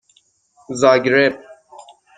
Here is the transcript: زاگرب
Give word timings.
زاگرب 0.79 1.43